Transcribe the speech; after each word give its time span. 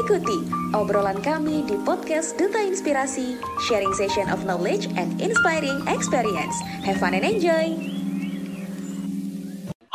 Ikuti 0.00 0.48
obrolan 0.72 1.20
kami 1.20 1.60
di 1.68 1.76
podcast 1.84 2.40
Duta 2.40 2.56
Inspirasi, 2.56 3.36
sharing 3.68 3.92
session 3.92 4.32
of 4.32 4.48
knowledge 4.48 4.88
and 4.96 5.20
inspiring 5.20 5.84
experience. 5.92 6.56
Have 6.88 6.96
fun 6.96 7.12
and 7.12 7.20
enjoy! 7.20 7.89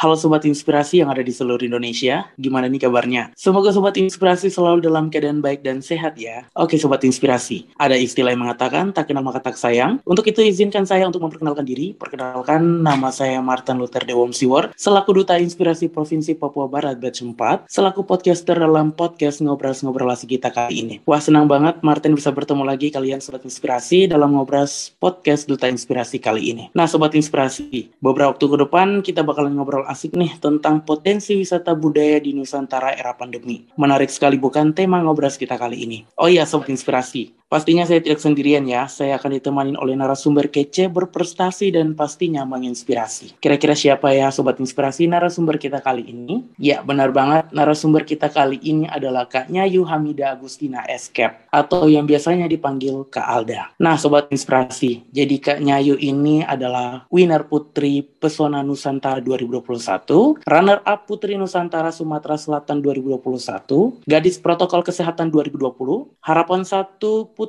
Halo 0.06 0.14
Sobat 0.14 0.46
Inspirasi 0.46 1.02
yang 1.02 1.10
ada 1.10 1.26
di 1.26 1.34
seluruh 1.34 1.66
Indonesia, 1.66 2.30
gimana 2.38 2.70
nih 2.70 2.86
kabarnya? 2.86 3.34
Semoga 3.34 3.74
Sobat 3.74 3.98
Inspirasi 3.98 4.54
selalu 4.54 4.86
dalam 4.86 5.10
keadaan 5.10 5.42
baik 5.42 5.66
dan 5.66 5.82
sehat 5.82 6.14
ya. 6.22 6.46
Oke 6.54 6.78
Sobat 6.78 7.02
Inspirasi, 7.02 7.66
ada 7.82 7.98
istilah 7.98 8.30
yang 8.30 8.46
mengatakan 8.46 8.94
tak 8.94 9.10
kenal 9.10 9.26
maka 9.26 9.42
tak 9.42 9.58
sayang. 9.58 9.98
Untuk 10.06 10.30
itu 10.30 10.46
izinkan 10.46 10.86
saya 10.86 11.10
untuk 11.10 11.26
memperkenalkan 11.26 11.66
diri. 11.66 11.98
Perkenalkan 11.98 12.86
nama 12.86 13.10
saya 13.10 13.42
Martin 13.42 13.82
Luther 13.82 14.06
Dewom 14.06 14.30
Siwor, 14.30 14.78
selaku 14.78 15.10
Duta 15.10 15.42
Inspirasi 15.42 15.90
Provinsi 15.90 16.38
Papua 16.38 16.70
Barat 16.70 17.02
Batch 17.02 17.26
4, 17.26 17.66
selaku 17.66 18.06
podcaster 18.06 18.62
dalam 18.62 18.94
podcast 18.94 19.42
Ngobrol-Ngobrolasi 19.42 20.30
kita 20.30 20.54
kali 20.54 20.86
ini. 20.86 20.96
Wah 21.10 21.18
senang 21.18 21.50
banget 21.50 21.82
Martin 21.82 22.14
bisa 22.14 22.30
bertemu 22.30 22.62
lagi 22.62 22.94
kalian 22.94 23.26
Sobat 23.26 23.42
Inspirasi 23.42 24.06
dalam 24.06 24.38
ngobras 24.38 24.94
podcast 25.02 25.50
Duta 25.50 25.66
Inspirasi 25.66 26.22
kali 26.22 26.54
ini. 26.54 26.70
Nah 26.78 26.86
Sobat 26.86 27.18
Inspirasi, 27.18 27.90
beberapa 27.98 28.38
waktu 28.38 28.46
ke 28.46 28.58
depan 28.70 29.02
kita 29.02 29.26
bakalan 29.26 29.58
ngobrol 29.58 29.95
asik 29.96 30.12
nih 30.12 30.36
tentang 30.44 30.84
potensi 30.84 31.40
wisata 31.40 31.72
budaya 31.72 32.20
di 32.20 32.36
Nusantara 32.36 32.92
era 32.92 33.16
pandemi. 33.16 33.64
Menarik 33.80 34.12
sekali 34.12 34.36
bukan 34.36 34.76
tema 34.76 35.00
ngobras 35.00 35.40
kita 35.40 35.56
kali 35.56 35.88
ini. 35.88 36.04
Oh 36.20 36.28
iya 36.28 36.44
Sobat 36.44 36.68
Inspirasi, 36.68 37.45
Pastinya 37.56 37.88
saya 37.88 38.04
tidak 38.04 38.20
sendirian 38.20 38.68
ya, 38.68 38.84
saya 38.92 39.16
akan 39.16 39.40
ditemani 39.40 39.80
oleh 39.80 39.96
narasumber 39.96 40.52
kece, 40.52 40.92
berprestasi, 40.92 41.72
dan 41.72 41.96
pastinya 41.96 42.44
menginspirasi. 42.44 43.40
Kira-kira 43.40 43.72
siapa 43.72 44.12
ya 44.12 44.28
Sobat 44.28 44.60
Inspirasi 44.60 45.08
narasumber 45.08 45.56
kita 45.56 45.80
kali 45.80 46.04
ini? 46.04 46.44
Ya, 46.60 46.84
benar 46.84 47.16
banget, 47.16 47.56
narasumber 47.56 48.04
kita 48.04 48.28
kali 48.28 48.60
ini 48.60 48.92
adalah 48.92 49.32
Kak 49.32 49.48
Nyayu 49.48 49.88
Hamida 49.88 50.36
Agustina 50.36 50.84
Escape, 50.84 51.48
atau 51.48 51.88
yang 51.88 52.04
biasanya 52.04 52.52
dipanggil 52.52 53.08
Kak 53.08 53.24
Alda. 53.24 53.72
Nah 53.80 53.96
Sobat 53.96 54.28
Inspirasi, 54.36 55.08
jadi 55.16 55.40
Kak 55.40 55.64
Nyayu 55.64 55.96
ini 55.96 56.44
adalah 56.44 57.08
winner 57.08 57.48
Putri 57.48 58.04
Pesona 58.04 58.68
Nusantara 58.68 59.24
2021, 59.24 60.44
runner-up 60.44 61.08
Putri 61.08 61.40
Nusantara 61.40 61.96
Sumatera 61.96 62.36
Selatan 62.36 62.84
2021, 62.84 64.04
Gadis 64.04 64.44
Protokol 64.44 64.84
Kesehatan 64.84 65.32
2020, 65.32 66.20
Harapan 66.20 66.68
1 66.68 67.00
Putri 67.32 67.44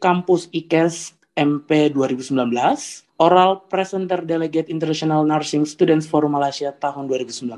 Kampus 0.00 0.46
IKES 0.52 1.18
MP 1.34 1.88
2019, 1.94 2.36
Oral 3.20 3.64
Presenter 3.68 4.20
Delegate 4.24 4.68
International 4.68 5.24
Nursing 5.24 5.64
Students 5.64 6.04
Forum 6.08 6.36
Malaysia 6.36 6.72
tahun 6.72 7.08
2019. 7.08 7.48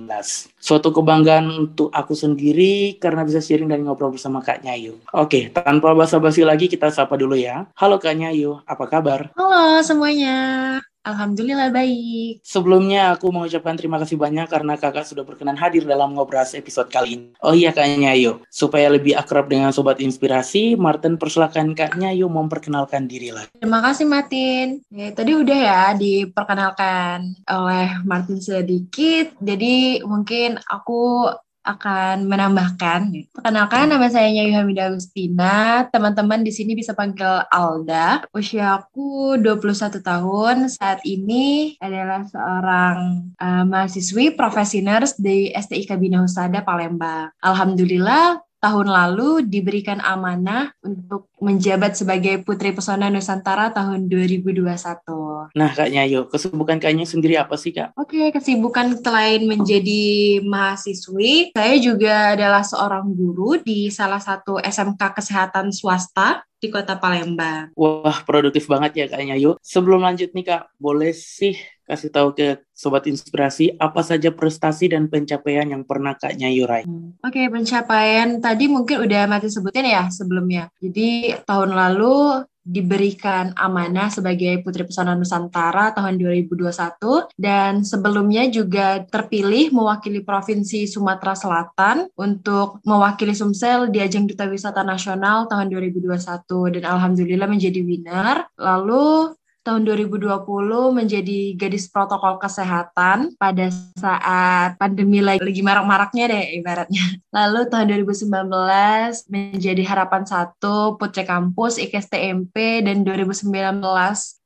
Suatu 0.59 0.91
kebanggaan 0.91 1.47
untuk 1.51 1.91
aku 1.91 2.15
sendiri 2.15 2.99
karena 3.03 3.27
bisa 3.27 3.43
sharing 3.43 3.71
dan 3.71 3.83
ngobrol 3.83 4.15
bersama 4.15 4.39
Kak 4.39 4.63
Nyayu. 4.63 4.99
Oke, 5.15 5.51
tanpa 5.51 5.95
basa-basi 5.95 6.47
lagi 6.47 6.71
kita 6.71 6.91
sapa 6.95 7.19
dulu 7.19 7.35
ya. 7.35 7.67
Halo 7.75 7.99
Kak 7.99 8.15
Nyayu, 8.15 8.63
apa 8.67 8.85
kabar? 8.87 9.35
Halo 9.35 9.83
semuanya. 9.83 10.72
Alhamdulillah 11.03 11.75
baik. 11.75 12.47
Sebelumnya 12.47 13.19
aku 13.19 13.35
mengucapkan 13.35 13.75
terima 13.75 13.99
kasih 13.99 14.15
banyak 14.15 14.47
karena 14.47 14.79
kakak 14.79 15.03
sudah 15.03 15.27
berkenan 15.27 15.59
hadir 15.59 15.83
dalam 15.83 16.15
ngobras 16.15 16.55
episode 16.55 16.95
kali 16.95 17.19
ini. 17.19 17.27
Oh 17.43 17.51
iya 17.51 17.75
Kak 17.75 17.99
Nyayu, 17.99 18.39
supaya 18.47 18.87
lebih 18.87 19.19
akrab 19.19 19.51
dengan 19.51 19.75
Sobat 19.75 19.99
Inspirasi, 19.99 20.79
Martin 20.79 21.19
persilakan 21.19 21.75
Kak 21.75 21.99
Nyayu 21.99 22.31
memperkenalkan 22.31 23.11
diri 23.11 23.35
lagi. 23.35 23.51
Terima 23.59 23.83
kasih 23.83 24.07
Martin. 24.07 24.79
Ya, 24.95 25.11
tadi 25.11 25.35
udah 25.35 25.59
ya 25.59 25.83
diperkenalkan 25.99 27.35
oleh 27.51 27.99
Martin 28.07 28.39
sedikit, 28.39 29.35
jadi 29.43 30.07
mungkin 30.07 30.63
aku 30.71 31.27
akan 31.63 32.27
menambahkan. 32.27 33.31
Perkenalkan 33.33 33.91
nama 33.91 34.07
saya 34.11 34.29
Nyayu 34.31 34.53
Hamida 34.55 34.91
Agustina. 34.91 35.87
Teman-teman 35.89 36.43
di 36.43 36.51
sini 36.51 36.75
bisa 36.75 36.93
panggil 36.93 37.47
Alda. 37.49 38.27
Usia 38.35 38.83
aku 38.83 39.39
21 39.39 40.03
tahun. 40.03 40.57
Saat 40.69 41.07
ini 41.07 41.79
adalah 41.79 42.27
seorang 42.27 43.31
uh, 43.39 43.65
mahasiswi 43.67 44.35
profesi 44.35 44.83
nurse 44.83 45.19
di 45.19 45.51
STIK 45.55 45.97
Bina 45.97 46.21
Husada 46.23 46.61
Palembang. 46.67 47.31
Alhamdulillah 47.41 48.43
tahun 48.63 48.87
lalu 48.87 49.51
diberikan 49.51 49.99
amanah 49.99 50.71
untuk 50.87 51.27
menjabat 51.43 51.99
sebagai 51.99 52.47
Putri 52.47 52.71
Pesona 52.71 53.11
Nusantara 53.11 53.75
tahun 53.75 54.07
2021. 54.07 55.51
Nah, 55.59 55.71
Kak 55.75 55.91
Nyayo, 55.91 56.31
kesibukan 56.31 56.79
Kak 56.79 56.95
Nyayo 56.95 57.11
sendiri 57.11 57.35
apa 57.35 57.59
sih, 57.59 57.75
Kak? 57.75 57.99
Oke, 57.99 58.31
kesibukan 58.31 58.95
selain 59.03 59.43
menjadi 59.51 60.39
mahasiswi, 60.47 61.51
saya 61.51 61.75
juga 61.83 62.39
adalah 62.39 62.63
seorang 62.63 63.11
guru 63.11 63.59
di 63.59 63.91
salah 63.91 64.23
satu 64.23 64.63
SMK 64.63 65.03
Kesehatan 65.19 65.75
Swasta 65.75 66.47
di 66.63 66.71
kota 66.71 66.95
Palembang. 66.95 67.75
Wah, 67.75 68.23
produktif 68.23 68.71
banget 68.71 68.93
ya 68.95 69.07
Kak 69.11 69.19
Nyayu. 69.19 69.59
Sebelum 69.59 70.07
lanjut 70.07 70.31
nih 70.31 70.47
Kak, 70.47 70.79
boleh 70.79 71.11
sih 71.11 71.59
kasih 71.83 72.15
tahu 72.15 72.39
ke 72.39 72.63
Sobat 72.71 73.11
Inspirasi 73.11 73.75
apa 73.83 74.07
saja 74.07 74.31
prestasi 74.31 74.95
dan 74.95 75.11
pencapaian 75.11 75.67
yang 75.67 75.83
pernah 75.83 76.15
Kak 76.15 76.39
Nyayu 76.39 76.71
raih? 76.71 76.87
Hmm. 76.87 77.19
Oke, 77.19 77.43
okay, 77.43 77.47
pencapaian 77.51 78.39
tadi 78.39 78.71
mungkin 78.71 79.03
udah 79.03 79.27
mati 79.27 79.51
sebutin 79.51 79.91
ya 79.91 80.07
sebelumnya. 80.07 80.71
Jadi 80.79 81.35
tahun 81.43 81.75
lalu 81.75 82.47
diberikan 82.63 83.51
amanah 83.59 84.09
sebagai 84.09 84.63
Putri 84.63 84.87
Pesona 84.87 85.19
Nusantara 85.19 85.91
tahun 85.91 86.17
2021 86.19 87.35
dan 87.35 87.83
sebelumnya 87.83 88.47
juga 88.47 89.03
terpilih 89.03 89.75
mewakili 89.75 90.23
Provinsi 90.23 90.87
Sumatera 90.87 91.35
Selatan 91.35 92.07
untuk 92.15 92.79
mewakili 92.87 93.35
Sumsel 93.35 93.91
di 93.91 93.99
ajang 93.99 94.31
Duta 94.31 94.47
Wisata 94.47 94.87
Nasional 94.87 95.51
tahun 95.51 95.69
2021 95.75 96.79
dan 96.79 96.85
alhamdulillah 96.87 97.49
menjadi 97.51 97.81
winner. 97.83 98.47
Lalu 98.55 99.35
tahun 99.63 99.87
2020 99.87 100.43
menjadi 100.91 101.55
gadis 101.55 101.87
protokol 101.87 102.43
kesehatan 102.43 103.39
pada 103.39 103.71
saat 103.95 104.75
pandemi 104.77 105.23
lagi, 105.23 105.63
marak-maraknya 105.63 106.25
deh 106.31 106.45
ibaratnya. 106.59 107.03
Lalu 107.37 107.71
tahun 107.71 107.87
2019 108.03 109.31
menjadi 109.31 109.83
harapan 109.87 110.23
satu 110.27 110.99
Putri 110.99 111.23
Kampus 111.23 111.79
IKSTMP 111.79 112.83
dan 112.83 113.07
2019 113.07 113.47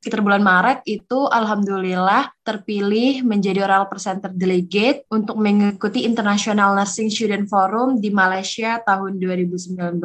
sekitar 0.07 0.23
bulan 0.23 0.39
Maret 0.39 0.87
itu 0.87 1.27
alhamdulillah 1.27 2.31
terpilih 2.47 3.27
menjadi 3.27 3.67
oral 3.67 3.91
presenter 3.91 4.31
delegate 4.31 5.03
untuk 5.11 5.35
mengikuti 5.35 6.07
International 6.07 6.79
Nursing 6.79 7.11
Student 7.11 7.51
Forum 7.51 7.99
di 7.99 8.07
Malaysia 8.07 8.79
tahun 8.87 9.19
2019. 9.19 9.99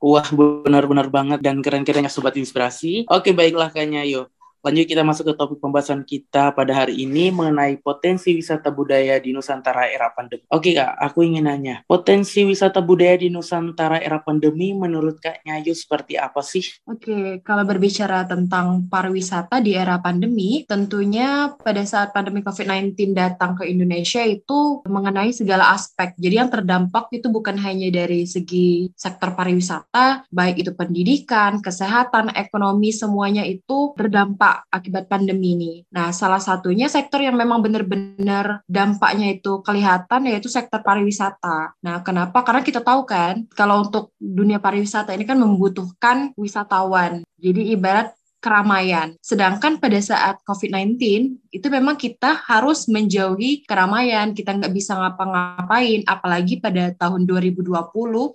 Wah, 0.00 0.28
benar-benar 0.32 1.12
banget 1.12 1.44
dan 1.44 1.60
keren-kerennya 1.60 2.08
sobat 2.08 2.40
inspirasi. 2.40 3.04
Oke, 3.12 3.36
baiklah 3.36 3.68
kayaknya 3.68 4.08
yuk. 4.08 4.32
Lanjut 4.64 4.88
kita 4.88 5.04
masuk 5.04 5.28
ke 5.28 5.34
topik 5.36 5.60
pembahasan 5.60 6.08
kita 6.08 6.48
pada 6.56 6.72
hari 6.72 7.04
ini 7.04 7.28
mengenai 7.28 7.76
potensi 7.84 8.32
wisata 8.32 8.72
budaya 8.72 9.20
di 9.20 9.36
Nusantara 9.36 9.92
era 9.92 10.08
pandemi. 10.08 10.48
Oke 10.48 10.72
Kak, 10.72 10.96
aku 11.04 11.20
ingin 11.20 11.44
nanya, 11.44 11.84
potensi 11.84 12.48
wisata 12.48 12.80
budaya 12.80 13.20
di 13.20 13.28
Nusantara 13.28 14.00
era 14.00 14.24
pandemi 14.24 14.72
menurut 14.72 15.20
Kak 15.20 15.44
Nyayu 15.44 15.76
seperti 15.76 16.16
apa 16.16 16.40
sih? 16.40 16.64
Oke, 16.88 17.44
kalau 17.44 17.68
berbicara 17.68 18.24
tentang 18.24 18.88
pariwisata 18.88 19.60
di 19.60 19.76
era 19.76 20.00
pandemi, 20.00 20.64
tentunya 20.64 21.52
pada 21.60 21.84
saat 21.84 22.16
pandemi 22.16 22.40
COVID-19 22.40 23.12
datang 23.12 23.60
ke 23.60 23.68
Indonesia 23.68 24.24
itu 24.24 24.80
mengenai 24.88 25.28
segala 25.36 25.76
aspek. 25.76 26.16
Jadi 26.16 26.40
yang 26.40 26.48
terdampak 26.48 27.12
itu 27.12 27.28
bukan 27.28 27.60
hanya 27.60 27.92
dari 27.92 28.24
segi 28.24 28.88
sektor 28.96 29.36
pariwisata, 29.36 30.24
baik 30.32 30.64
itu 30.64 30.72
pendidikan, 30.72 31.60
kesehatan, 31.60 32.32
ekonomi, 32.32 32.96
semuanya 32.96 33.44
itu 33.44 33.92
terdampak 33.92 34.53
akibat 34.70 35.10
pandemi 35.10 35.56
ini. 35.56 35.72
Nah, 35.90 36.14
salah 36.14 36.38
satunya 36.38 36.86
sektor 36.86 37.18
yang 37.18 37.34
memang 37.34 37.64
benar-benar 37.64 38.62
dampaknya 38.68 39.34
itu 39.34 39.64
kelihatan 39.64 40.30
yaitu 40.30 40.52
sektor 40.52 40.84
pariwisata. 40.84 41.74
Nah, 41.82 42.04
kenapa? 42.06 42.44
Karena 42.46 42.62
kita 42.62 42.84
tahu 42.84 43.08
kan, 43.08 43.48
kalau 43.56 43.86
untuk 43.86 44.14
dunia 44.20 44.60
pariwisata 44.62 45.16
ini 45.16 45.24
kan 45.26 45.40
membutuhkan 45.40 46.30
wisatawan. 46.38 47.26
Jadi 47.40 47.74
ibarat 47.74 48.14
keramaian. 48.44 49.16
Sedangkan 49.24 49.80
pada 49.80 49.96
saat 50.04 50.36
COVID-19 50.44 51.00
itu 51.48 51.66
memang 51.72 51.96
kita 51.96 52.44
harus 52.44 52.84
menjauhi 52.92 53.64
keramaian, 53.64 54.36
kita 54.36 54.52
nggak 54.52 54.74
bisa 54.76 55.00
ngapa-ngapain, 55.00 56.04
apalagi 56.04 56.60
pada 56.60 56.92
tahun 56.92 57.24
2020 57.24 57.72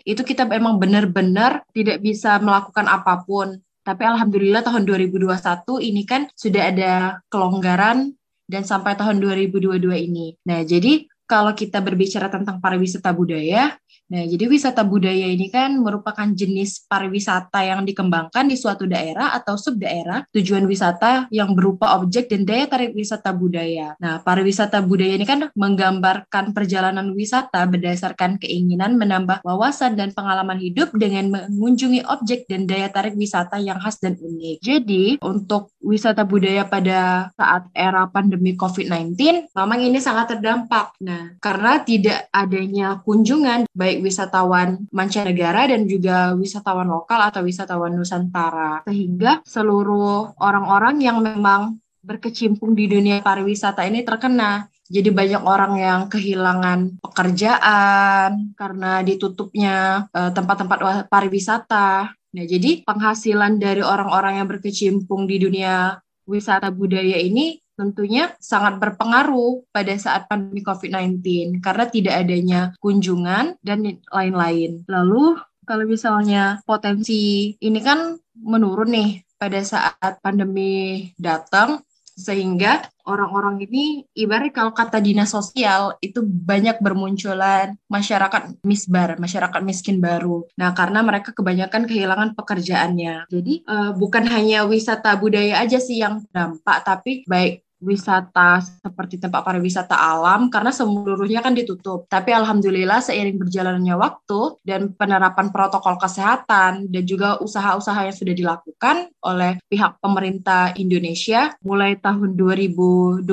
itu 0.01 0.21
kita 0.25 0.49
memang 0.49 0.81
benar-benar 0.81 1.61
tidak 1.77 2.01
bisa 2.01 2.41
melakukan 2.41 2.89
apa 2.89 3.21
pun. 3.21 3.61
Tapi 3.89 4.05
alhamdulillah 4.05 4.61
tahun 4.61 4.85
2021 4.85 5.33
ini 5.81 6.05
kan 6.05 6.29
sudah 6.37 6.69
ada 6.69 6.93
kelonggaran 7.25 8.13
dan 8.45 8.61
sampai 8.61 8.93
tahun 8.93 9.17
2022 9.17 9.81
ini. 10.05 10.37
Nah, 10.45 10.61
jadi 10.61 11.09
kalau 11.29 11.53
kita 11.53 11.77
berbicara 11.77 12.25
tentang 12.33 12.57
pariwisata 12.57 13.13
budaya, 13.13 13.77
Nah, 14.09 14.25
jadi 14.25 14.49
wisata 14.49 14.81
budaya 14.81 15.29
ini 15.29 15.53
kan 15.53 15.77
merupakan 15.77 16.25
jenis 16.25 16.89
pariwisata 16.89 17.61
yang 17.61 17.85
dikembangkan 17.85 18.49
di 18.49 18.57
suatu 18.57 18.89
daerah 18.89 19.37
atau 19.37 19.53
subdaerah, 19.53 20.25
tujuan 20.33 20.65
wisata 20.65 21.29
yang 21.29 21.53
berupa 21.53 21.93
objek 22.01 22.25
dan 22.25 22.41
daya 22.41 22.65
tarik 22.65 22.97
wisata 22.97 23.29
budaya. 23.29 23.93
Nah, 24.01 24.17
pariwisata 24.25 24.81
budaya 24.81 25.13
ini 25.13 25.29
kan 25.29 25.53
menggambarkan 25.53 26.57
perjalanan 26.57 27.13
wisata 27.13 27.61
berdasarkan 27.69 28.41
keinginan 28.41 28.97
menambah 28.97 29.45
wawasan 29.45 29.93
dan 29.93 30.09
pengalaman 30.09 30.57
hidup 30.57 30.89
dengan 30.97 31.29
mengunjungi 31.29 32.09
objek 32.09 32.49
dan 32.49 32.65
daya 32.65 32.89
tarik 32.89 33.13
wisata 33.13 33.61
yang 33.61 33.77
khas 33.77 34.01
dan 34.01 34.17
unik. 34.17 34.57
Jadi, 34.65 35.21
untuk 35.21 35.69
wisata 35.85 36.25
budaya 36.25 36.65
pada 36.65 37.29
saat 37.37 37.69
era 37.77 38.09
pandemi 38.09 38.57
COVID-19, 38.57 39.13
memang 39.53 39.79
ini 39.85 40.01
sangat 40.01 40.33
terdampak. 40.33 40.97
Nah, 40.97 41.18
karena 41.39 41.83
tidak 41.83 42.27
adanya 42.31 42.99
kunjungan 43.03 43.65
baik 43.71 44.03
wisatawan 44.03 44.85
mancanegara 44.93 45.69
dan 45.69 45.85
juga 45.85 46.33
wisatawan 46.35 46.87
lokal 46.87 47.29
atau 47.29 47.41
wisatawan 47.43 47.95
Nusantara. 47.95 48.83
Sehingga 48.87 49.43
seluruh 49.43 50.35
orang-orang 50.39 51.01
yang 51.03 51.19
memang 51.19 51.79
berkecimpung 51.99 52.73
di 52.73 52.87
dunia 52.87 53.19
pariwisata 53.19 53.83
ini 53.85 54.01
terkena. 54.07 54.71
Jadi 54.89 55.13
banyak 55.13 55.43
orang 55.45 55.73
yang 55.77 56.01
kehilangan 56.09 56.97
pekerjaan 56.97 58.57
karena 58.57 59.05
ditutupnya 59.05 60.09
eh, 60.09 60.31
tempat-tempat 60.33 61.05
pariwisata. 61.11 62.09
Nah, 62.09 62.45
jadi 62.45 62.81
penghasilan 62.85 63.57
dari 63.57 63.81
orang-orang 63.85 64.41
yang 64.41 64.47
berkecimpung 64.49 65.29
di 65.29 65.37
dunia 65.41 66.01
wisata 66.29 66.69
budaya 66.69 67.17
ini 67.17 67.57
tentunya 67.79 68.35
sangat 68.43 68.75
berpengaruh 68.83 69.63
pada 69.71 69.95
saat 69.95 70.27
pandemi 70.27 70.59
COVID-19 70.59 71.63
karena 71.63 71.87
tidak 71.87 72.15
adanya 72.19 72.61
kunjungan 72.83 73.55
dan 73.63 74.03
lain-lain. 74.11 74.83
Lalu 74.91 75.39
kalau 75.63 75.87
misalnya 75.87 76.59
potensi 76.67 77.55
ini 77.63 77.79
kan 77.79 78.19
menurun 78.35 78.91
nih 78.91 79.09
pada 79.39 79.63
saat 79.63 80.19
pandemi 80.19 81.07
datang 81.15 81.79
sehingga 82.19 82.83
orang-orang 83.07 83.63
ini 83.63 84.03
ibarat 84.11 84.51
kalau 84.51 84.75
kata 84.75 84.99
dinas 84.99 85.31
sosial 85.31 85.95
itu 86.03 86.19
banyak 86.19 86.83
bermunculan 86.83 87.79
masyarakat 87.87 88.59
misbar, 88.67 89.15
masyarakat 89.15 89.61
miskin 89.63 90.03
baru. 90.03 90.43
Nah, 90.59 90.75
karena 90.75 90.99
mereka 90.99 91.31
kebanyakan 91.31 91.87
kehilangan 91.87 92.35
pekerjaannya. 92.35 93.31
Jadi 93.31 93.63
uh, 93.63 93.95
bukan 93.95 94.27
hanya 94.27 94.67
wisata 94.67 95.15
budaya 95.15 95.63
aja 95.63 95.79
sih 95.79 96.03
yang 96.03 96.27
dampak, 96.35 96.83
tapi 96.83 97.23
baik 97.23 97.63
wisata 97.79 98.59
seperti 98.59 99.19
tempat 99.19 99.41
pariwisata 99.43 99.95
alam 99.95 100.51
karena 100.51 100.71
seluruhnya 100.71 101.39
kan 101.39 101.55
ditutup. 101.55 102.05
Tapi 102.11 102.35
alhamdulillah 102.35 102.99
seiring 102.99 103.39
berjalannya 103.39 103.95
waktu 103.95 104.59
dan 104.67 104.91
penerapan 104.93 105.49
protokol 105.49 105.95
kesehatan 105.95 106.91
dan 106.91 107.03
juga 107.07 107.39
usaha-usaha 107.39 108.07
yang 108.07 108.15
sudah 108.15 108.35
dilakukan 108.35 109.11
oleh 109.23 109.57
pihak 109.71 109.97
pemerintah 110.03 110.75
Indonesia 110.75 111.55
mulai 111.63 111.95
tahun 111.97 112.35
2021 112.35 113.23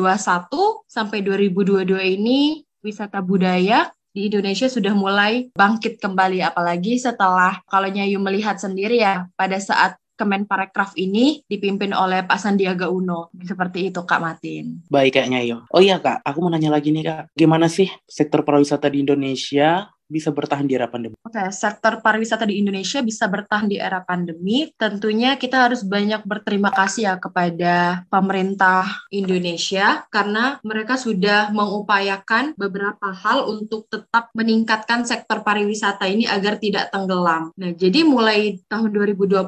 sampai 0.87 1.19
2022 1.22 2.16
ini 2.19 2.62
wisata 2.81 3.19
budaya 3.19 3.90
di 4.16 4.32
Indonesia 4.32 4.64
sudah 4.64 4.96
mulai 4.96 5.52
bangkit 5.52 6.00
kembali 6.00 6.40
apalagi 6.40 6.96
setelah 6.96 7.60
kalau 7.69 7.84
Nyayu 7.93 8.16
melihat 8.16 8.56
sendiri 8.56 8.96
ya 9.04 9.28
pada 9.37 9.60
saat 9.60 10.00
Kemenparekraf 10.16 10.96
ini 10.96 11.44
dipimpin 11.44 11.92
oleh 11.92 12.24
Pak 12.24 12.40
Sandiaga 12.40 12.88
Uno. 12.88 13.28
Seperti 13.36 13.92
itu 13.92 14.00
Kak 14.02 14.20
Matin. 14.24 14.80
Baik 14.88 15.20
Kak 15.20 15.28
Nyayo. 15.28 15.68
Oh 15.70 15.84
iya 15.84 16.00
Kak, 16.00 16.24
aku 16.24 16.40
mau 16.40 16.50
nanya 16.50 16.72
lagi 16.72 16.90
nih 16.90 17.04
Kak. 17.04 17.22
Gimana 17.36 17.68
sih 17.68 17.92
sektor 18.08 18.42
pariwisata 18.42 18.88
di 18.88 19.04
Indonesia 19.04 19.92
bisa 20.06 20.31
bertahan 20.31 20.64
di 20.64 20.79
era 20.79 20.87
pandemi? 20.87 21.19
Oke, 21.26 21.35
okay, 21.35 21.50
sektor 21.50 21.99
pariwisata 21.99 22.47
di 22.47 22.62
Indonesia 22.62 23.03
bisa 23.03 23.26
bertahan 23.26 23.67
di 23.67 23.76
era 23.76 24.00
pandemi. 24.06 24.70
Tentunya 24.79 25.35
kita 25.35 25.67
harus 25.67 25.82
banyak 25.82 26.23
berterima 26.23 26.70
kasih 26.70 27.11
ya 27.11 27.14
kepada 27.19 28.06
pemerintah 28.08 28.87
Indonesia 29.11 30.06
karena 30.08 30.62
mereka 30.62 30.94
sudah 30.97 31.50
mengupayakan 31.50 32.55
beberapa 32.55 33.11
hal 33.12 33.50
untuk 33.50 33.91
tetap 33.91 34.31
meningkatkan 34.32 35.03
sektor 35.03 35.43
pariwisata 35.43 36.06
ini 36.06 36.25
agar 36.25 36.56
tidak 36.62 36.94
tenggelam. 36.94 37.50
Nah, 37.58 37.75
jadi 37.75 38.06
mulai 38.06 38.62
tahun 38.70 38.94
2020 38.94 39.43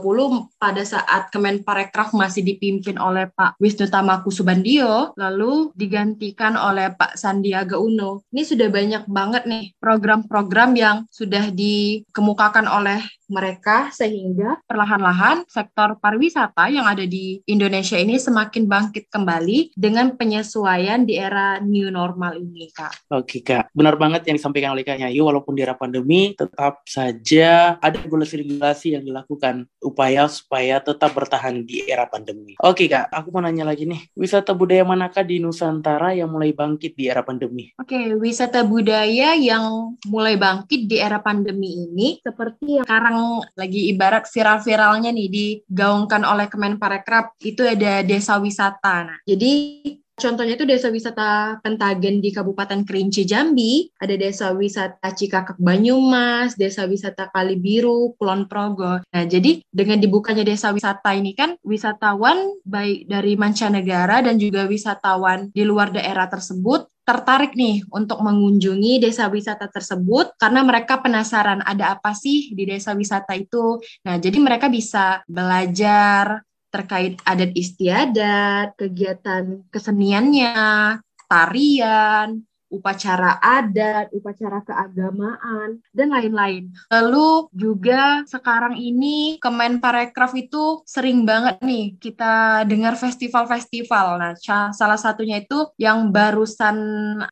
pada 0.58 0.82
saat 0.82 1.30
Kemenparekraf 1.30 2.12
masih 2.12 2.42
dipimpin 2.42 2.98
oleh 2.98 3.30
Pak 3.30 3.56
Wisnu 3.62 3.86
Tamaku 3.86 4.34
Subandio, 4.34 5.14
lalu 5.14 5.70
digantikan 5.78 6.58
oleh 6.58 6.90
Pak 6.90 7.14
Sandiaga 7.14 7.78
Uno. 7.78 8.26
Ini 8.34 8.42
sudah 8.42 8.68
banyak 8.68 9.04
banget 9.06 9.42
nih 9.46 9.64
program-program 9.78 10.47
program 10.48 10.72
yang 10.72 10.96
sudah 11.12 11.52
dikemukakan 11.52 12.72
oleh 12.72 13.04
mereka 13.28 13.92
sehingga 13.92 14.58
perlahan-lahan 14.64 15.44
sektor 15.46 16.00
pariwisata 16.00 16.72
yang 16.72 16.88
ada 16.88 17.04
di 17.04 17.44
Indonesia 17.44 18.00
ini 18.00 18.16
semakin 18.16 18.64
bangkit 18.64 19.12
kembali 19.12 19.76
dengan 19.76 20.16
penyesuaian 20.16 21.04
di 21.04 21.20
era 21.20 21.60
new 21.60 21.92
normal 21.92 22.40
ini, 22.40 22.72
Kak. 22.72 23.12
Oke, 23.12 23.44
Kak. 23.44 23.70
Benar 23.76 24.00
banget 24.00 24.24
yang 24.26 24.40
disampaikan 24.40 24.72
oleh 24.72 24.82
Kak 24.82 24.98
Nyayu, 24.98 25.28
walaupun 25.28 25.52
di 25.54 25.62
era 25.62 25.76
pandemi 25.76 26.32
tetap 26.34 26.82
saja 26.88 27.76
ada 27.78 27.96
regulasi-regulasi 28.00 28.96
yang 28.98 29.04
dilakukan 29.04 29.68
upaya 29.84 30.26
supaya 30.26 30.80
tetap 30.80 31.12
bertahan 31.12 31.62
di 31.62 31.84
era 31.84 32.08
pandemi. 32.08 32.56
Oke, 32.64 32.88
Kak. 32.88 33.12
Aku 33.12 33.28
mau 33.30 33.44
nanya 33.44 33.68
lagi 33.68 33.84
nih. 33.84 34.08
Wisata 34.16 34.56
budaya 34.56 34.82
manakah 34.82 35.22
di 35.22 35.38
Nusantara 35.38 36.16
yang 36.16 36.32
mulai 36.32 36.56
bangkit 36.56 36.96
di 36.96 37.12
era 37.12 37.20
pandemi? 37.20 37.70
Oke, 37.76 38.16
wisata 38.16 38.64
budaya 38.64 39.36
yang 39.36 39.94
mulai 40.08 40.40
bangkit 40.40 40.88
di 40.88 40.96
era 40.96 41.20
pandemi 41.20 41.88
ini 41.88 42.18
seperti 42.24 42.80
yang 42.80 42.86
sekarang 43.18 43.58
lagi 43.58 43.80
ibarat 43.90 44.24
viral-viralnya 44.30 45.10
nih 45.10 45.28
digaungkan 45.28 46.22
oleh 46.22 46.46
Kemenparekraf 46.46 47.34
itu 47.42 47.66
ada 47.66 48.06
desa 48.06 48.38
wisata. 48.38 48.94
Nah, 49.10 49.18
jadi 49.26 49.82
Contohnya 50.18 50.58
itu 50.58 50.66
desa 50.66 50.90
wisata 50.90 51.62
Pentagen 51.62 52.18
di 52.18 52.34
Kabupaten 52.34 52.82
Kerinci 52.82 53.22
Jambi, 53.22 53.86
ada 54.02 54.18
desa 54.18 54.50
wisata 54.50 55.14
Cikakak 55.14 55.62
Banyumas, 55.62 56.58
desa 56.58 56.90
wisata 56.90 57.30
Kali 57.30 57.54
Biru, 57.54 58.18
Kulon 58.18 58.50
Progo. 58.50 58.98
Nah, 58.98 59.24
jadi 59.30 59.62
dengan 59.70 60.02
dibukanya 60.02 60.42
desa 60.42 60.74
wisata 60.74 61.14
ini 61.14 61.38
kan 61.38 61.54
wisatawan 61.62 62.50
baik 62.66 63.06
dari 63.06 63.38
mancanegara 63.38 64.26
dan 64.26 64.42
juga 64.42 64.66
wisatawan 64.66 65.54
di 65.54 65.62
luar 65.62 65.94
daerah 65.94 66.26
tersebut 66.26 66.90
tertarik 67.08 67.56
nih 67.56 67.80
untuk 67.88 68.20
mengunjungi 68.20 69.00
desa 69.00 69.32
wisata 69.32 69.64
tersebut 69.72 70.36
karena 70.36 70.60
mereka 70.60 71.00
penasaran 71.00 71.64
ada 71.64 71.96
apa 71.96 72.12
sih 72.12 72.52
di 72.52 72.68
desa 72.68 72.92
wisata 72.92 73.32
itu. 73.32 73.80
Nah, 74.04 74.20
jadi 74.20 74.36
mereka 74.36 74.68
bisa 74.68 75.24
belajar 75.24 76.44
terkait 76.68 77.16
adat 77.24 77.56
istiadat, 77.56 78.76
kegiatan 78.76 79.64
keseniannya, 79.72 81.00
tarian, 81.24 82.44
upacara 82.68 83.40
adat, 83.40 84.12
upacara 84.12 84.60
keagamaan, 84.64 85.80
dan 85.92 86.08
lain-lain. 86.12 86.68
Lalu 86.92 87.48
juga 87.52 88.22
sekarang 88.28 88.76
ini 88.76 89.40
Kemenparekraf 89.40 90.32
itu 90.36 90.84
sering 90.84 91.24
banget 91.24 91.60
nih 91.64 91.96
kita 91.96 92.64
dengar 92.68 92.94
festival-festival. 92.96 94.20
Nah, 94.20 94.32
salah 94.72 95.00
satunya 95.00 95.40
itu 95.40 95.68
yang 95.80 96.12
barusan 96.12 96.76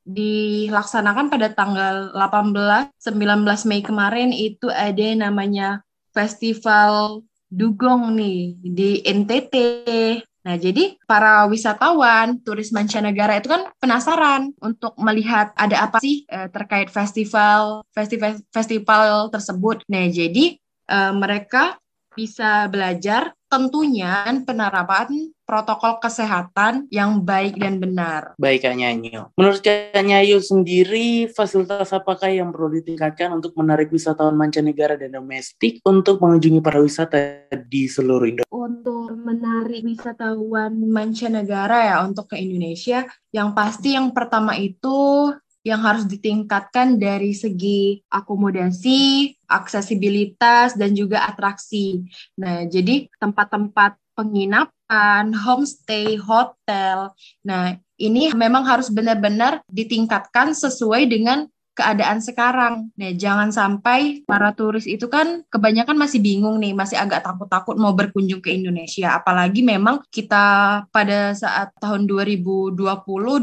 dilaksanakan 0.04 1.28
pada 1.28 1.48
tanggal 1.52 2.10
18 2.16 2.92
19 3.00 3.68
Mei 3.68 3.82
kemarin 3.84 4.30
itu 4.32 4.68
ada 4.72 5.06
namanya 5.16 5.84
Festival 6.16 7.22
Dugong 7.46 8.18
nih 8.18 8.58
di 8.58 8.90
NTT. 9.06 9.54
Nah, 10.46 10.54
jadi 10.54 10.94
para 11.10 11.42
wisatawan, 11.50 12.38
turis 12.46 12.70
mancanegara 12.70 13.42
itu 13.42 13.50
kan 13.50 13.66
penasaran 13.82 14.54
untuk 14.62 14.94
melihat 14.94 15.50
ada 15.58 15.90
apa 15.90 15.98
sih 15.98 16.22
eh, 16.30 16.46
terkait 16.54 16.86
festival, 16.86 17.82
festival 17.90 18.38
festival 18.54 19.26
tersebut. 19.34 19.82
Nah, 19.90 20.06
jadi 20.06 20.54
eh, 20.86 21.12
mereka 21.18 21.82
bisa 22.14 22.70
belajar 22.70 23.34
tentunya 23.50 24.22
penerapan 24.46 25.34
protokol 25.46 26.02
kesehatan 26.02 26.90
yang 26.90 27.22
baik 27.22 27.56
dan 27.56 27.78
benar. 27.78 28.34
Baik 28.36 28.66
Kak 28.66 28.74
Nyanyo. 28.74 29.30
Menurut 29.38 29.62
Kak 29.62 29.94
Nyanyo 29.94 30.42
sendiri, 30.42 31.30
fasilitas 31.30 31.94
apakah 31.94 32.28
yang 32.28 32.50
perlu 32.50 32.74
ditingkatkan 32.82 33.30
untuk 33.30 33.54
menarik 33.54 33.88
wisatawan 33.94 34.34
mancanegara 34.34 34.98
dan 34.98 35.14
domestik 35.14 35.78
untuk 35.86 36.18
mengunjungi 36.18 36.58
para 36.58 36.82
wisata 36.82 37.46
di 37.70 37.86
seluruh 37.86 38.26
Indonesia? 38.26 38.50
Untuk 38.50 39.14
menarik 39.14 39.86
wisatawan 39.86 40.74
mancanegara 40.90 41.94
ya 41.94 41.96
untuk 42.02 42.34
ke 42.34 42.36
Indonesia, 42.42 43.06
yang 43.30 43.54
pasti 43.54 43.94
yang 43.94 44.10
pertama 44.10 44.58
itu 44.58 45.30
yang 45.66 45.82
harus 45.82 46.06
ditingkatkan 46.06 46.94
dari 46.94 47.34
segi 47.34 47.98
akomodasi, 48.06 49.34
aksesibilitas, 49.50 50.78
dan 50.78 50.94
juga 50.94 51.26
atraksi. 51.26 52.06
Nah, 52.38 52.70
jadi 52.70 53.10
tempat-tempat 53.18 53.98
penginapan, 54.16 55.36
homestay, 55.36 56.16
hotel. 56.16 57.12
Nah, 57.44 57.76
ini 58.00 58.32
memang 58.32 58.64
harus 58.64 58.88
benar-benar 58.88 59.60
ditingkatkan 59.68 60.56
sesuai 60.56 61.04
dengan 61.06 61.46
keadaan 61.76 62.24
sekarang. 62.24 62.88
Nah, 62.96 63.12
jangan 63.12 63.52
sampai 63.52 64.24
para 64.24 64.56
turis 64.56 64.88
itu 64.88 65.12
kan 65.12 65.44
kebanyakan 65.52 65.92
masih 66.00 66.24
bingung 66.24 66.56
nih, 66.56 66.72
masih 66.72 66.96
agak 66.96 67.20
takut-takut 67.20 67.76
mau 67.76 67.92
berkunjung 67.92 68.40
ke 68.40 68.56
Indonesia. 68.56 69.20
Apalagi 69.20 69.60
memang 69.60 70.00
kita 70.08 70.88
pada 70.88 71.36
saat 71.36 71.76
tahun 71.76 72.08
2020, 72.08 72.72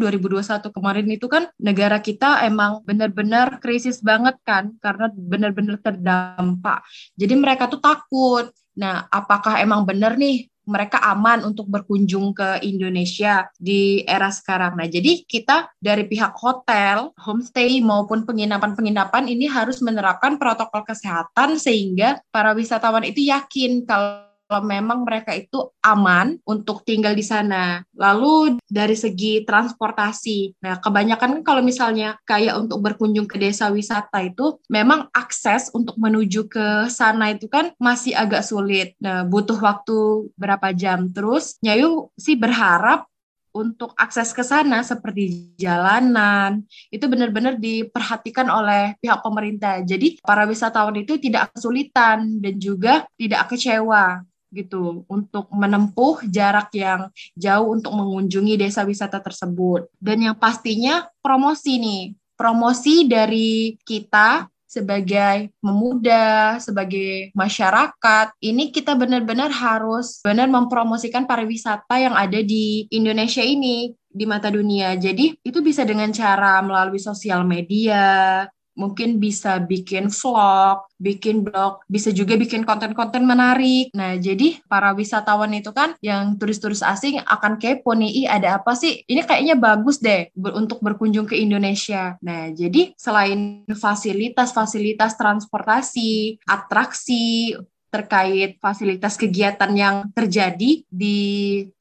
2021 0.02 0.74
kemarin 0.74 1.08
itu 1.14 1.30
kan 1.30 1.46
negara 1.62 2.02
kita 2.02 2.42
emang 2.50 2.82
benar-benar 2.82 3.62
krisis 3.62 4.02
banget 4.02 4.34
kan, 4.42 4.74
karena 4.82 5.14
benar-benar 5.14 5.78
terdampak. 5.78 6.82
Jadi 7.14 7.34
mereka 7.38 7.70
tuh 7.70 7.80
takut. 7.80 8.50
Nah, 8.74 9.06
apakah 9.14 9.62
emang 9.62 9.86
benar 9.86 10.18
nih 10.18 10.50
mereka 10.64 11.00
aman 11.04 11.44
untuk 11.44 11.68
berkunjung 11.68 12.32
ke 12.36 12.64
Indonesia 12.64 13.48
di 13.60 14.02
era 14.08 14.32
sekarang. 14.32 14.80
Nah, 14.80 14.88
jadi 14.88 15.24
kita 15.24 15.72
dari 15.78 16.08
pihak 16.08 16.36
hotel, 16.40 17.12
homestay 17.20 17.84
maupun 17.84 18.24
penginapan-penginapan 18.24 19.28
ini 19.28 19.48
harus 19.48 19.84
menerapkan 19.84 20.40
protokol 20.40 20.88
kesehatan 20.88 21.60
sehingga 21.60 22.24
para 22.32 22.56
wisatawan 22.56 23.04
itu 23.04 23.28
yakin 23.28 23.84
kalau 23.84 24.33
kalau 24.54 24.70
memang 24.70 25.02
mereka 25.02 25.34
itu 25.34 25.74
aman 25.82 26.38
untuk 26.46 26.86
tinggal 26.86 27.18
di 27.18 27.26
sana. 27.26 27.82
Lalu 27.98 28.62
dari 28.70 28.94
segi 28.94 29.42
transportasi, 29.42 30.62
nah 30.62 30.78
kebanyakan 30.78 31.42
kalau 31.42 31.66
misalnya 31.66 32.22
kayak 32.22 32.62
untuk 32.62 32.86
berkunjung 32.86 33.26
ke 33.26 33.42
desa 33.42 33.74
wisata 33.74 34.22
itu 34.22 34.62
memang 34.70 35.10
akses 35.10 35.74
untuk 35.74 35.98
menuju 35.98 36.46
ke 36.46 36.86
sana 36.94 37.34
itu 37.34 37.50
kan 37.50 37.74
masih 37.82 38.14
agak 38.14 38.46
sulit. 38.46 38.94
Nah, 39.02 39.26
butuh 39.26 39.58
waktu 39.58 40.30
berapa 40.38 40.70
jam. 40.78 41.10
Terus 41.10 41.58
Nyayu 41.66 42.14
sih 42.14 42.38
berharap 42.38 43.10
untuk 43.54 43.94
akses 43.98 44.34
ke 44.34 44.42
sana 44.42 44.82
seperti 44.82 45.54
jalanan 45.62 46.66
itu 46.90 47.06
benar-benar 47.06 47.56
diperhatikan 47.62 48.50
oleh 48.50 48.98
pihak 48.98 49.22
pemerintah. 49.22 49.82
Jadi 49.86 50.22
para 50.26 50.50
wisatawan 50.50 50.98
itu 50.98 51.22
tidak 51.22 51.54
kesulitan 51.54 52.42
dan 52.42 52.56
juga 52.58 53.06
tidak 53.16 53.54
kecewa 53.54 54.26
gitu 54.54 55.04
untuk 55.10 55.50
menempuh 55.50 56.24
jarak 56.30 56.70
yang 56.78 57.10
jauh 57.34 57.74
untuk 57.74 57.92
mengunjungi 57.98 58.56
desa 58.62 58.86
wisata 58.86 59.18
tersebut. 59.18 59.90
Dan 59.98 60.30
yang 60.30 60.38
pastinya 60.38 61.10
promosi 61.20 61.82
nih, 61.82 62.04
promosi 62.38 63.10
dari 63.10 63.76
kita 63.82 64.48
sebagai 64.74 65.54
pemuda, 65.62 66.58
sebagai 66.58 67.30
masyarakat, 67.38 68.34
ini 68.42 68.74
kita 68.74 68.98
benar-benar 68.98 69.54
harus 69.54 70.18
benar 70.26 70.50
mempromosikan 70.50 71.30
pariwisata 71.30 72.02
yang 72.02 72.18
ada 72.18 72.42
di 72.42 72.90
Indonesia 72.90 73.46
ini 73.46 73.94
di 74.10 74.26
mata 74.26 74.50
dunia. 74.50 74.98
Jadi 74.98 75.38
itu 75.46 75.60
bisa 75.62 75.86
dengan 75.86 76.10
cara 76.10 76.58
melalui 76.66 76.98
sosial 76.98 77.46
media, 77.46 78.46
mungkin 78.74 79.22
bisa 79.22 79.62
bikin 79.62 80.10
vlog, 80.10 80.86
bikin 80.98 81.46
blog, 81.46 81.86
bisa 81.90 82.10
juga 82.10 82.38
bikin 82.38 82.66
konten-konten 82.66 83.24
menarik. 83.26 83.94
Nah, 83.94 84.18
jadi 84.18 84.62
para 84.66 84.94
wisatawan 84.94 85.54
itu 85.54 85.72
kan 85.72 85.94
yang 86.02 86.36
turis-turis 86.38 86.82
asing 86.82 87.22
akan 87.24 87.58
kepo 87.62 87.94
nih, 87.94 88.26
Ih, 88.26 88.28
ada 88.30 88.62
apa 88.62 88.74
sih? 88.74 89.06
Ini 89.06 89.26
kayaknya 89.26 89.56
bagus 89.58 90.02
deh 90.02 90.30
untuk 90.36 90.82
berkunjung 90.82 91.30
ke 91.30 91.38
Indonesia. 91.38 92.18
Nah, 92.22 92.50
jadi 92.54 92.94
selain 92.98 93.66
fasilitas-fasilitas 93.70 95.16
transportasi, 95.18 96.42
atraksi, 96.46 97.58
terkait 97.94 98.58
fasilitas 98.58 99.14
kegiatan 99.14 99.70
yang 99.78 100.10
terjadi 100.18 100.82
di 100.90 101.20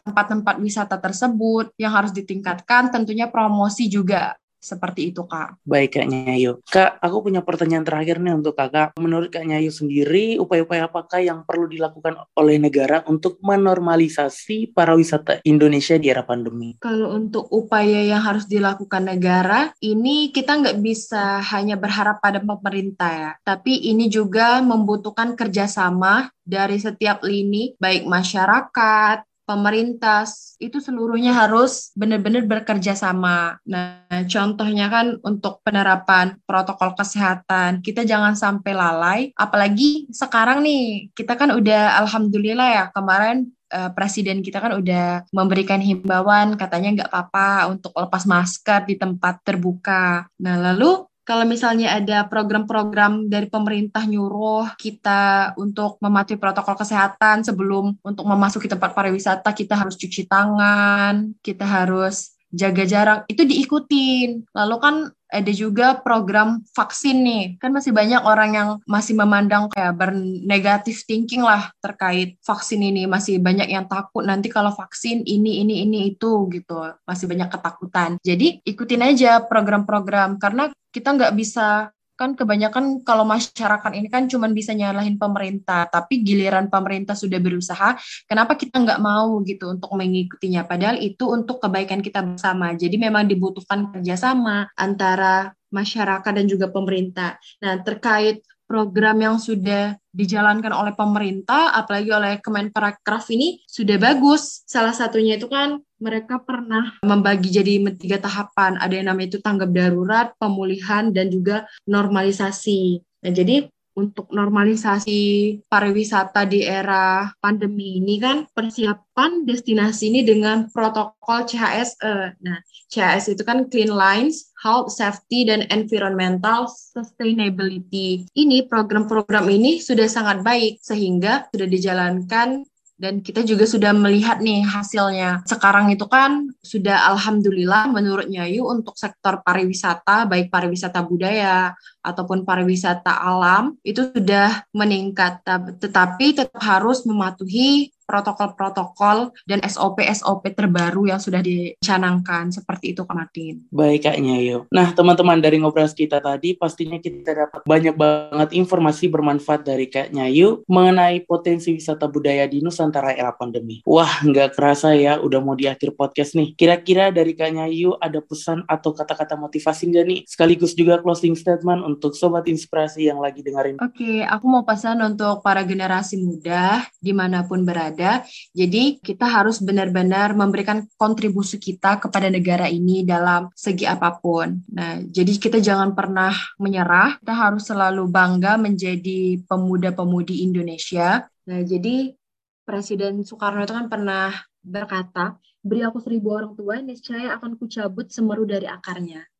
tempat-tempat 0.05 0.61
wisata 0.61 1.01
tersebut 1.01 1.73
yang 1.81 1.97
harus 1.97 2.13
ditingkatkan 2.13 2.93
tentunya 2.93 3.33
promosi 3.33 3.89
juga 3.89 4.37
seperti 4.63 5.11
itu, 5.11 5.27
Kak. 5.27 5.59
Baik, 5.67 5.99
Kak 5.99 6.07
Nyayu. 6.07 6.63
Kak, 6.63 7.03
aku 7.03 7.27
punya 7.27 7.43
pertanyaan 7.43 7.83
terakhir 7.83 8.23
nih 8.23 8.39
untuk 8.39 8.55
Kakak. 8.55 8.95
Menurut 8.95 9.35
Kak 9.35 9.43
Nyayu 9.43 9.75
sendiri, 9.75 10.39
upaya-upaya 10.39 10.87
apakah 10.87 11.19
yang 11.19 11.43
perlu 11.43 11.67
dilakukan 11.67 12.15
oleh 12.39 12.63
negara 12.63 13.03
untuk 13.11 13.43
menormalisasi 13.43 14.71
para 14.71 14.95
wisata 14.95 15.43
Indonesia 15.43 15.99
di 15.99 16.07
era 16.07 16.23
pandemi? 16.23 16.79
Kalau 16.79 17.11
untuk 17.19 17.51
upaya 17.51 18.07
yang 18.07 18.23
harus 18.23 18.47
dilakukan 18.47 19.11
negara, 19.11 19.75
ini 19.83 20.31
kita 20.31 20.63
nggak 20.63 20.79
bisa 20.79 21.43
hanya 21.51 21.75
berharap 21.75 22.23
pada 22.23 22.39
pemerintah 22.39 23.11
ya. 23.11 23.33
Tapi 23.43 23.91
ini 23.91 24.07
juga 24.07 24.63
membutuhkan 24.63 25.35
kerjasama 25.35 26.31
dari 26.47 26.79
setiap 26.79 27.27
lini, 27.27 27.75
baik 27.79 28.07
masyarakat, 28.07 29.32
pemerintah 29.43 30.25
itu 30.63 30.79
seluruhnya 30.79 31.35
harus 31.35 31.91
benar-benar 31.99 32.47
bekerja 32.47 32.95
sama. 32.95 33.59
Nah, 33.67 34.07
contohnya 34.31 34.87
kan 34.87 35.19
untuk 35.27 35.61
penerapan 35.67 36.39
protokol 36.47 36.95
kesehatan, 36.95 37.83
kita 37.83 38.07
jangan 38.07 38.39
sampai 38.39 38.73
lalai. 38.73 39.21
Apalagi 39.35 40.07
sekarang 40.15 40.63
nih, 40.63 41.11
kita 41.13 41.35
kan 41.35 41.53
udah 41.53 41.99
alhamdulillah 42.07 42.69
ya 42.71 42.85
kemarin 42.95 43.51
uh, 43.73 43.91
presiden 43.97 44.45
kita 44.45 44.61
kan 44.61 44.79
udah 44.79 45.27
memberikan 45.33 45.81
himbauan 45.81 46.55
katanya 46.61 47.03
nggak 47.03 47.11
apa-apa 47.11 47.73
untuk 47.73 47.93
lepas 47.97 48.29
masker 48.29 48.87
di 48.87 48.95
tempat 49.01 49.41
terbuka. 49.43 50.29
Nah, 50.39 50.57
lalu 50.71 51.12
kalau 51.23 51.47
misalnya 51.47 51.95
ada 51.99 52.27
program-program 52.27 53.31
dari 53.31 53.47
pemerintah 53.47 54.03
nyuruh 54.03 54.75
kita 54.75 55.55
untuk 55.55 55.99
mematuhi 56.03 56.39
protokol 56.39 56.75
kesehatan 56.75 57.47
sebelum 57.47 57.95
untuk 58.03 58.27
memasuki 58.27 58.67
tempat 58.67 58.91
pariwisata 58.91 59.55
kita 59.55 59.79
harus 59.79 59.95
cuci 59.95 60.27
tangan, 60.27 61.35
kita 61.41 61.63
harus 61.63 62.35
jaga 62.53 62.85
jarak, 62.85 63.19
itu 63.33 63.43
diikutin. 63.49 64.45
Lalu 64.53 64.77
kan 64.79 64.95
ada 65.33 65.53
juga 65.57 65.97
program 65.97 66.61
vaksin 66.77 67.25
nih. 67.25 67.45
Kan 67.57 67.73
masih 67.73 67.97
banyak 67.97 68.21
orang 68.21 68.51
yang 68.53 68.69
masih 68.85 69.17
memandang 69.17 69.73
kayak 69.73 69.97
bernegatif 69.97 71.09
thinking 71.09 71.41
lah 71.41 71.73
terkait 71.81 72.37
vaksin 72.45 72.85
ini. 72.85 73.09
Masih 73.09 73.41
banyak 73.41 73.73
yang 73.73 73.89
takut 73.89 74.29
nanti 74.29 74.53
kalau 74.53 74.71
vaksin 74.77 75.25
ini, 75.25 75.65
ini, 75.65 75.89
ini, 75.89 76.13
itu 76.13 76.53
gitu. 76.53 76.77
Masih 77.09 77.25
banyak 77.25 77.49
ketakutan. 77.49 78.21
Jadi 78.21 78.61
ikutin 78.69 79.03
aja 79.03 79.41
program-program 79.41 80.37
karena 80.37 80.69
kita 80.93 81.17
nggak 81.17 81.35
bisa 81.35 81.91
kan 82.13 82.39
kebanyakan 82.39 83.03
kalau 83.03 83.27
masyarakat 83.27 83.93
ini 83.99 84.07
kan 84.07 84.29
cuma 84.31 84.47
bisa 84.47 84.71
nyalahin 84.77 85.19
pemerintah, 85.19 85.89
tapi 85.91 86.23
giliran 86.23 86.71
pemerintah 86.71 87.19
sudah 87.19 87.41
berusaha, 87.43 87.99
kenapa 88.31 88.55
kita 88.55 88.79
nggak 88.79 89.01
mau 89.03 89.41
gitu 89.43 89.73
untuk 89.73 89.91
mengikutinya? 89.97 90.63
Padahal 90.69 91.03
itu 91.03 91.27
untuk 91.27 91.59
kebaikan 91.59 91.99
kita 91.99 92.23
bersama. 92.23 92.77
Jadi 92.79 92.95
memang 93.01 93.27
dibutuhkan 93.27 93.91
kerjasama 93.91 94.71
antara 94.79 95.51
masyarakat 95.73 96.31
dan 96.31 96.47
juga 96.47 96.69
pemerintah. 96.69 97.41
Nah 97.65 97.81
terkait 97.81 98.45
program 98.73 99.21
yang 99.21 99.37
sudah 99.37 100.01
dijalankan 100.17 100.73
oleh 100.73 100.97
pemerintah, 100.97 101.77
apalagi 101.77 102.09
oleh 102.09 102.41
Kemenparekraf 102.41 103.29
ini 103.29 103.61
sudah 103.69 104.01
bagus. 104.01 104.65
Salah 104.65 104.97
satunya 104.97 105.37
itu 105.37 105.45
kan 105.53 105.77
mereka 106.01 106.41
pernah 106.41 106.97
membagi 107.05 107.53
jadi 107.53 107.85
tiga 108.01 108.17
tahapan. 108.17 108.81
Ada 108.81 108.97
yang 108.97 109.13
namanya 109.13 109.37
itu 109.37 109.41
tanggap 109.45 109.69
darurat, 109.69 110.33
pemulihan, 110.41 111.13
dan 111.13 111.29
juga 111.29 111.69
normalisasi. 111.85 113.05
Nah, 113.29 113.33
jadi 113.37 113.69
untuk 113.93 114.33
normalisasi 114.33 115.21
pariwisata 115.69 116.49
di 116.49 116.65
era 116.65 117.29
pandemi 117.39 118.01
ini 118.01 118.17
kan 118.17 118.49
persiapan 118.49 119.45
destinasi 119.45 120.09
ini 120.09 120.21
dengan 120.25 120.69
protokol 120.73 121.45
CHSE. 121.45 122.41
Nah, 122.41 122.59
CHS 122.89 123.37
itu 123.37 123.43
kan 123.45 123.69
Clean 123.69 123.93
Lines, 123.93 124.53
Health, 124.65 124.93
Safety, 124.97 125.45
dan 125.49 125.69
Environmental 125.69 126.69
Sustainability. 126.69 128.25
Ini 128.33 128.69
program-program 128.69 129.49
ini 129.53 129.81
sudah 129.81 130.09
sangat 130.09 130.41
baik 130.41 130.81
sehingga 130.81 131.49
sudah 131.53 131.69
dijalankan 131.69 132.65
dan 133.03 133.19
kita 133.19 133.43
juga 133.43 133.67
sudah 133.67 133.91
melihat 133.91 134.39
nih 134.39 134.63
hasilnya. 134.63 135.43
Sekarang 135.43 135.91
itu 135.91 136.07
kan 136.07 136.55
sudah 136.63 137.11
alhamdulillah 137.11 137.91
menurut 137.91 138.31
Nyayu 138.31 138.63
untuk 138.63 138.95
sektor 138.95 139.43
pariwisata, 139.43 140.31
baik 140.31 140.55
pariwisata 140.55 141.03
budaya 141.03 141.75
ataupun 142.03 142.43
pariwisata 142.43 143.15
alam 143.23 143.79
itu 143.87 144.11
sudah 144.11 144.67
meningkat, 144.75 145.41
tetapi 145.79 146.37
tetap 146.37 146.61
harus 146.61 147.07
mematuhi 147.07 147.95
protokol-protokol 148.13 149.33
dan 149.49 149.65
SOP-SOP 149.65 150.53
terbaru 150.53 151.09
yang 151.09 151.17
sudah 151.17 151.41
dicanangkan 151.41 152.53
seperti 152.53 152.93
itu 152.93 153.09
Kak 153.09 153.17
Martin. 153.17 153.65
Baik 153.73 154.05
Kak 154.05 154.21
Nyayo. 154.21 154.69
Nah 154.69 154.93
teman-teman 154.93 155.41
dari 155.41 155.57
ngobrol 155.57 155.89
kita 155.89 156.21
tadi 156.21 156.53
pastinya 156.53 157.01
kita 157.01 157.33
dapat 157.33 157.65
banyak 157.65 157.97
banget 157.97 158.49
informasi 158.53 159.09
bermanfaat 159.09 159.65
dari 159.65 159.89
Kak 159.89 160.13
Nyayu 160.13 160.61
mengenai 160.69 161.25
potensi 161.25 161.73
wisata 161.73 162.05
budaya 162.07 162.45
di 162.45 162.61
Nusantara 162.61 163.17
era 163.17 163.33
pandemi. 163.33 163.81
Wah 163.89 164.21
nggak 164.21 164.61
kerasa 164.61 164.93
ya 164.93 165.17
udah 165.17 165.41
mau 165.41 165.57
di 165.57 165.65
akhir 165.65 165.97
podcast 165.97 166.37
nih. 166.37 166.53
Kira-kira 166.53 167.09
dari 167.09 167.33
Kak 167.33 167.51
Nyayu 167.57 167.97
ada 167.97 168.21
pesan 168.21 168.67
atau 168.69 168.93
kata-kata 168.93 169.41
motivasi 169.41 169.89
nggak 169.89 170.05
nih? 170.05 170.21
Sekaligus 170.29 170.77
juga 170.77 171.01
closing 171.01 171.33
statement 171.33 171.81
untuk 171.97 172.19
Sobat 172.19 172.45
Inspirasi 172.51 173.09
yang 173.09 173.23
lagi 173.23 173.41
dengerin. 173.41 173.79
Oke, 173.79 174.27
aku 174.27 174.45
mau 174.51 174.67
pesan 174.67 175.01
untuk 175.01 175.41
para 175.45 175.63
generasi 175.63 176.19
muda 176.19 176.83
di 176.99 177.15
mana 177.15 177.45
pun 177.47 177.63
berada 177.63 177.93
ada. 177.93 178.25
Jadi 178.51 178.99
kita 178.99 179.29
harus 179.29 179.61
benar-benar 179.61 180.33
memberikan 180.33 180.83
kontribusi 180.97 181.61
kita 181.61 182.01
kepada 182.01 182.33
negara 182.33 182.67
ini 182.67 183.05
dalam 183.05 183.53
segi 183.53 183.85
apa 183.85 184.19
pun. 184.19 184.59
Nah, 184.73 185.05
jadi 185.05 185.33
kita 185.37 185.61
jangan 185.61 185.93
pernah 185.93 186.33
menyerah. 186.57 187.21
Kita 187.21 187.35
harus 187.37 187.69
selalu 187.69 188.09
bangga 188.09 188.57
menjadi 188.57 189.39
pemuda-pemudi 189.45 190.43
Indonesia. 190.43 191.29
Nah, 191.47 191.61
jadi 191.63 192.17
Presiden 192.63 193.27
Soekarno 193.27 193.67
itu 193.67 193.75
kan 193.75 193.87
pernah 193.91 194.31
berkata, 194.63 195.35
beri 195.63 195.83
aku 195.83 195.99
seribu 195.99 196.31
orang 196.31 196.55
tua, 196.55 196.79
niscaya 196.79 197.35
akan 197.35 197.59
kucabut 197.59 198.07
semeru 198.15 198.47
dari 198.47 198.71
akarnya 198.71 199.32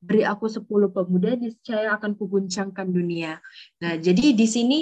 beri 0.00 0.24
aku 0.24 0.48
sepuluh 0.48 0.88
pemuda, 0.88 1.36
niscaya 1.36 1.94
akan 2.00 2.16
kuguncangkan 2.16 2.88
dunia. 2.88 3.38
Nah, 3.84 4.00
jadi 4.00 4.32
di 4.32 4.46
sini 4.48 4.78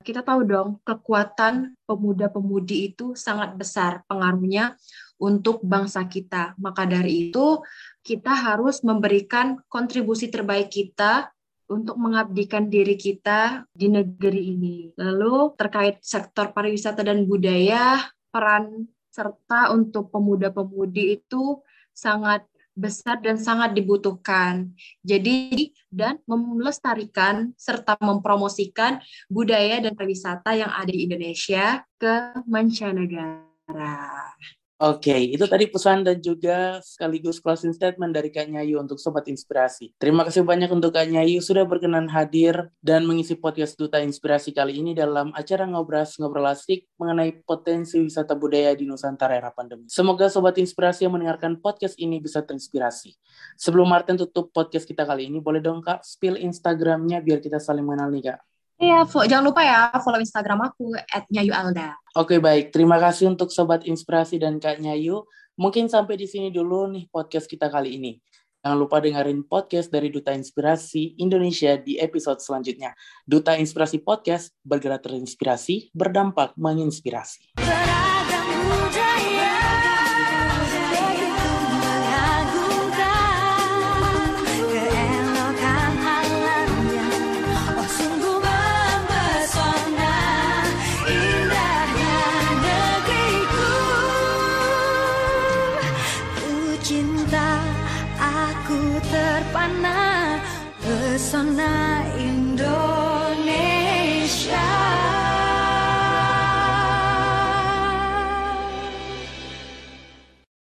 kita 0.00 0.24
tahu 0.24 0.48
dong 0.48 0.80
kekuatan 0.80 1.76
pemuda-pemudi 1.84 2.94
itu 2.94 3.12
sangat 3.12 3.52
besar 3.58 4.00
pengaruhnya 4.08 4.78
untuk 5.20 5.60
bangsa 5.60 6.08
kita. 6.08 6.56
Maka 6.56 6.88
dari 6.88 7.28
itu 7.28 7.60
kita 8.00 8.32
harus 8.32 8.80
memberikan 8.80 9.60
kontribusi 9.68 10.32
terbaik 10.32 10.72
kita 10.72 11.28
untuk 11.68 12.00
mengabdikan 12.00 12.66
diri 12.66 12.96
kita 12.96 13.68
di 13.70 13.92
negeri 13.92 14.56
ini. 14.56 14.76
Lalu 14.96 15.54
terkait 15.54 16.00
sektor 16.00 16.50
pariwisata 16.50 17.04
dan 17.04 17.28
budaya, 17.28 18.00
peran 18.32 18.88
serta 19.12 19.74
untuk 19.74 20.08
pemuda-pemudi 20.08 21.20
itu 21.20 21.60
sangat 21.92 22.46
besar 22.76 23.18
dan 23.20 23.36
sangat 23.36 23.74
dibutuhkan. 23.74 24.70
Jadi 25.02 25.70
dan 25.90 26.22
melestarikan 26.28 27.52
serta 27.58 27.98
mempromosikan 28.00 29.02
budaya 29.26 29.82
dan 29.82 29.96
pariwisata 29.98 30.54
yang 30.54 30.70
ada 30.70 30.90
di 30.90 31.04
Indonesia 31.06 31.82
ke 31.98 32.44
mancanegara. 32.46 34.34
Oke, 34.80 35.12
itu 35.12 35.44
tadi 35.44 35.68
pesan 35.68 36.08
dan 36.08 36.24
juga 36.24 36.80
sekaligus 36.80 37.36
closing 37.36 37.76
statement 37.76 38.16
dari 38.16 38.32
Kak 38.32 38.48
Nyayu 38.48 38.80
untuk 38.80 38.96
Sobat 38.96 39.28
Inspirasi. 39.28 39.92
Terima 40.00 40.24
kasih 40.24 40.40
banyak 40.40 40.72
untuk 40.72 40.96
Kak 40.96 41.04
Nyayu 41.04 41.44
sudah 41.44 41.68
berkenan 41.68 42.08
hadir 42.08 42.72
dan 42.80 43.04
mengisi 43.04 43.36
podcast 43.36 43.76
Duta 43.76 44.00
Inspirasi 44.00 44.56
kali 44.56 44.80
ini 44.80 44.96
dalam 44.96 45.36
acara 45.36 45.68
Ngobras 45.68 46.16
Ngobrol 46.16 46.48
Asik 46.48 46.88
mengenai 46.96 47.44
potensi 47.44 48.00
wisata 48.00 48.32
budaya 48.32 48.72
di 48.72 48.88
Nusantara 48.88 49.36
era 49.36 49.52
pandemi. 49.52 49.84
Semoga 49.92 50.32
Sobat 50.32 50.56
Inspirasi 50.56 51.04
yang 51.04 51.12
mendengarkan 51.12 51.60
podcast 51.60 52.00
ini 52.00 52.16
bisa 52.16 52.40
terinspirasi. 52.40 53.20
Sebelum 53.60 53.84
Martin 53.84 54.16
tutup 54.16 54.48
podcast 54.48 54.88
kita 54.88 55.04
kali 55.04 55.28
ini, 55.28 55.44
boleh 55.44 55.60
dong 55.60 55.84
Kak 55.84 56.08
spill 56.08 56.40
Instagramnya 56.40 57.20
biar 57.20 57.44
kita 57.44 57.60
saling 57.60 57.84
mengenal 57.84 58.08
nih 58.08 58.32
Kak. 58.32 58.40
Iya, 58.80 59.04
jangan 59.04 59.44
lupa 59.44 59.60
ya 59.60 59.92
follow 60.00 60.16
Instagram 60.16 60.72
aku 60.72 60.96
@nyayualda. 61.28 62.00
Oke, 62.16 62.40
baik. 62.40 62.72
Terima 62.72 62.96
kasih 62.96 63.28
untuk 63.28 63.52
Sobat 63.52 63.84
Inspirasi 63.84 64.40
dan 64.40 64.56
Kak 64.56 64.80
Nyayu. 64.80 65.28
Mungkin 65.60 65.92
sampai 65.92 66.16
di 66.16 66.24
sini 66.24 66.48
dulu 66.48 66.88
nih 66.88 67.04
podcast 67.12 67.44
kita 67.44 67.68
kali 67.68 68.00
ini. 68.00 68.16
Jangan 68.64 68.80
lupa 68.80 69.00
dengerin 69.00 69.44
podcast 69.44 69.92
dari 69.92 70.08
Duta 70.08 70.32
Inspirasi 70.32 71.20
Indonesia 71.20 71.76
di 71.76 72.00
episode 72.00 72.40
selanjutnya. 72.40 72.96
Duta 73.28 73.56
Inspirasi 73.56 74.00
Podcast 74.00 74.52
bergerak 74.64 75.04
terinspirasi, 75.04 75.92
berdampak 75.92 76.56
menginspirasi. 76.56 77.56